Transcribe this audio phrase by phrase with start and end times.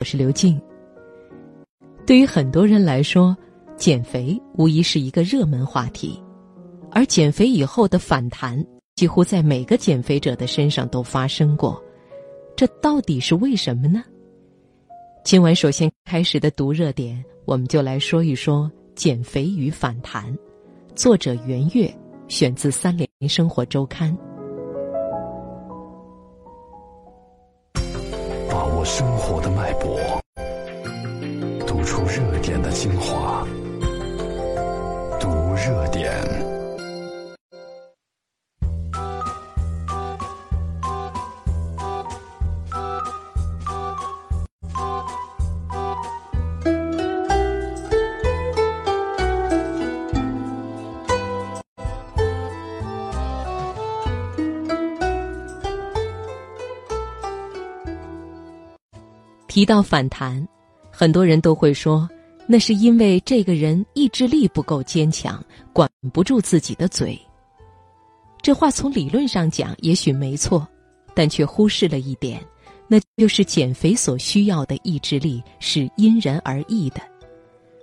[0.00, 0.58] 我是刘静。
[2.06, 3.36] 对于很多人来说，
[3.76, 6.18] 减肥无疑是一个热门话题，
[6.90, 8.64] 而减肥以后的反弹，
[8.96, 11.78] 几乎在每个减肥者的身上都发生过。
[12.56, 14.02] 这到底是为什么呢？
[15.22, 20.34] 今晚首先开始的读热点，我们就来说一说减肥与反弹。
[20.94, 21.94] 作者袁月，
[22.26, 24.16] 选自《三联生活周刊》。
[28.84, 29.98] 生活的脉搏，
[31.66, 33.46] 读出热点的精华，
[35.18, 36.59] 读热点。
[59.50, 60.46] 提到反弹，
[60.92, 62.08] 很多人都会说，
[62.46, 67.20] 那是因为这个人意志力不够坚强，管不住自己的嘴。
[68.40, 70.64] 这话从理论上讲也许没错，
[71.14, 72.40] 但却忽视了一点，
[72.86, 77.00] 那就是减肥所需要的意志力是因人而异的。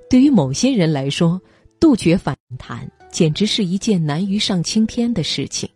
[0.10, 1.38] 对于某些人来说，
[1.82, 5.70] 杜绝反弹简直是一件难于上青天的事情。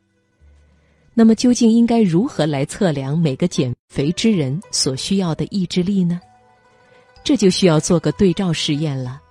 [1.14, 6.22] 那么，究竟应该如何来测量每个减肥之人所需要的意志力呢？
[7.22, 9.22] 这就需要做个对照试验了。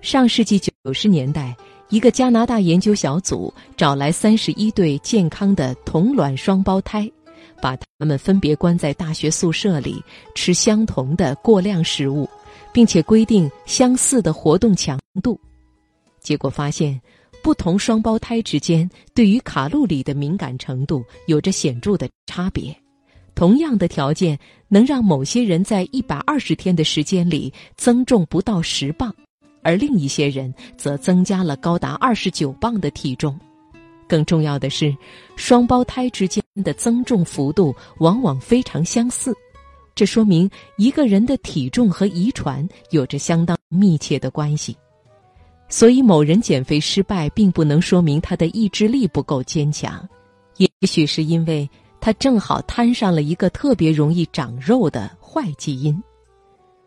[0.00, 1.54] 上世纪九十年代，
[1.90, 7.10] 一个加拿大研究小组找来三十一对健康的同卵双胞胎，
[7.60, 10.02] 把他们分别关在大学宿舍里，
[10.34, 12.26] 吃相同的过量食物，
[12.72, 15.38] 并且规定相似的活动强度。
[16.20, 16.98] 结果发现。
[17.46, 22.76] 不同双胞胎之间对于卡路里的敏感程度有着显著的差别。
[23.36, 29.14] 同样的条件能让某些人在一百二十天的时间里增重不到十磅，
[29.62, 33.38] 而另一些人则增加了高达二十九磅的体重。
[34.08, 34.92] 更重要的是，
[35.36, 39.32] 双胞胎之间的增重幅度往往非常相似，
[39.94, 44.76] 这说明一个人的体重和遗传有着相当密切的关系。
[45.68, 50.08] 所以，某人减肥失败，并不能说明他的意志力不够坚强，
[50.58, 51.68] 也许是因为
[52.00, 56.00] 他正好摊上了一个特别容易长肉的坏基因。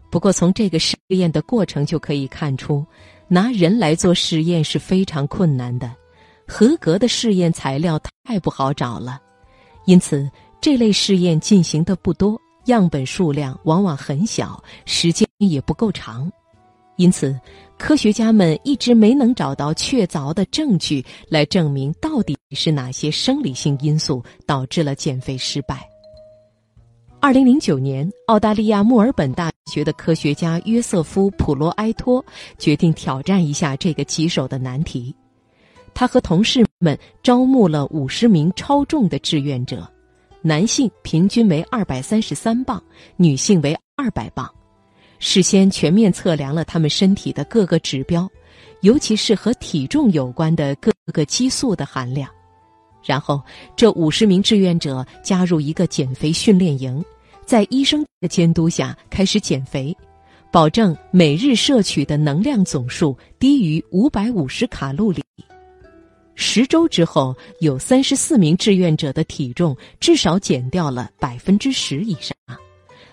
[0.09, 2.85] 不过，从这个试验的过程就可以看出，
[3.27, 5.93] 拿人来做试验是非常困难的，
[6.47, 9.21] 合格的试验材料太不好找了，
[9.85, 10.27] 因此
[10.61, 16.31] 这类试验进行的不多，样本数量往往很小，时间也不够长。
[16.99, 17.33] 因此，
[17.77, 25.87] 科学家们一直没能找到确凿的证据来证明到底是哪些生理性因素导致了减肥失败。
[27.21, 32.23] 二零零九年，澳大利亚墨尔本大学的科学家约瑟夫·普罗埃托
[32.57, 35.15] 决定挑战一下这个棘手的难题。
[35.93, 39.89] 他和同事们招募了五十名超重的志愿者，
[40.41, 42.83] 男性平均为二百三十三磅，
[43.15, 44.53] 女性为二百磅。
[45.19, 48.29] 事先全面测量了他们身体的各个指标，
[48.81, 52.29] 尤其是和体重有关的各个激素的含量。
[53.03, 53.41] 然后，
[53.75, 57.03] 这五十名志愿者加入一个减肥训练营，
[57.45, 59.95] 在医生的监督下开始减肥，
[60.51, 65.23] 保证每日摄取的能量总数低于五百五十卡路里。
[66.35, 72.33] 十周之后，有三十四名志愿者的体重至少减掉了百分之十以上。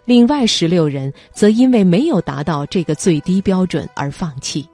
[0.07, 4.67] 另外十六人则因为没有达到这个最低标准而放弃。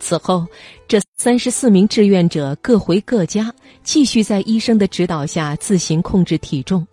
[0.00, 0.44] 此后，
[0.86, 6.86] 这三十四名志愿者各回各家，继续在医生的指导下自行控制体重。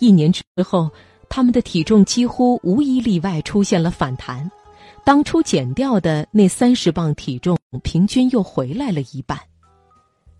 [0.00, 0.90] 一年之后，
[1.28, 4.50] 他们的体重几乎无一例外出现了反弹，
[5.04, 9.38] 当初减掉的那三十磅体重平均又回来了一半。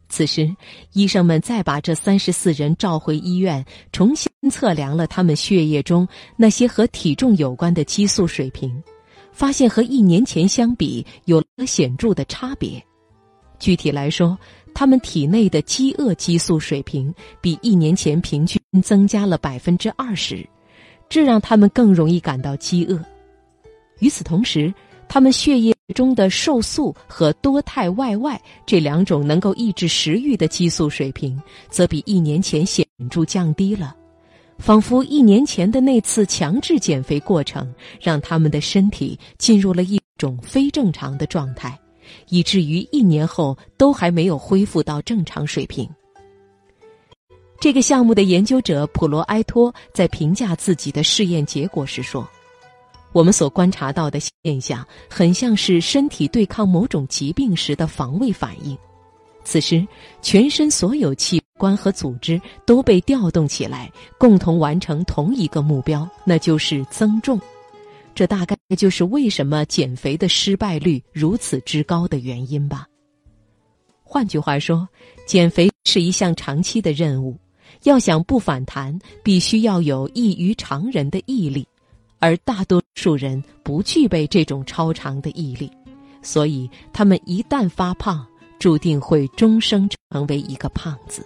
[0.08, 0.54] 此时，
[0.94, 8.82] 医生们再把这三十四人召回医院，重新测量了他们血液中那些和体重有关的激素水平，
[9.32, 12.82] 发现和一年前相比有了显著的差别。
[13.58, 14.38] 具体来说，
[14.74, 20.48] 他们体内的饥饿激素水平比一年前平均增加了百分之二十，
[21.08, 22.98] 这让他们更容易感到饥饿。
[23.98, 24.72] 与此同时，
[25.08, 31.40] 他们血液中的瘦素和多肽 YY 这两种能够抑制食欲的激素水平，
[31.70, 33.96] 则比一年前显著降低了，
[34.58, 41.78] 仿佛一年前的那次强制减肥过程让他们的身体进入了一种非正常的状态，
[42.28, 45.88] 以至于一年后都还没有恢复到正常水平。
[47.58, 52.28] 这个项目的研究者普罗埃托在评价自己的试验结果时说。
[53.18, 58.78] 我们所观察到的现象，很像是身体对抗某种疾病时的防卫反应。
[59.42, 59.84] 此时，
[60.22, 67.40] 全身所有器官和组织都被调动起来，共同完成同一个目标，那就是增重。
[68.14, 72.86] 这大概就是为什么减肥的失败率如此之高的原因吧。
[74.04, 74.88] 换句话说，
[75.26, 77.36] 减肥是一项长期的任务，
[77.82, 81.66] 要想不反弹，必须要有异于常人的毅力。
[82.18, 85.70] 而大多数人不具备这种超长的毅力，
[86.22, 88.26] 所以他们一旦发胖，
[88.58, 91.24] 注定会终生成为一个胖子。